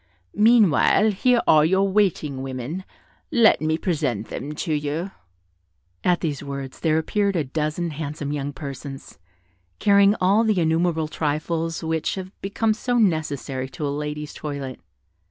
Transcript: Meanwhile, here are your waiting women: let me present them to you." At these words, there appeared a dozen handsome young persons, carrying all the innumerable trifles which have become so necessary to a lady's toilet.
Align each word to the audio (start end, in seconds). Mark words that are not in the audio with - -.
Meanwhile, 0.33 1.11
here 1.11 1.43
are 1.45 1.63
your 1.63 1.87
waiting 1.87 2.41
women: 2.41 2.85
let 3.31 3.61
me 3.61 3.77
present 3.77 4.29
them 4.29 4.53
to 4.55 4.73
you." 4.73 5.11
At 6.03 6.21
these 6.21 6.41
words, 6.41 6.79
there 6.79 6.97
appeared 6.97 7.35
a 7.35 7.43
dozen 7.43 7.91
handsome 7.91 8.31
young 8.33 8.51
persons, 8.51 9.19
carrying 9.77 10.15
all 10.19 10.43
the 10.43 10.59
innumerable 10.59 11.07
trifles 11.07 11.83
which 11.83 12.15
have 12.15 12.31
become 12.41 12.73
so 12.73 12.97
necessary 12.97 13.69
to 13.69 13.85
a 13.85 13.93
lady's 13.95 14.33
toilet. 14.33 14.79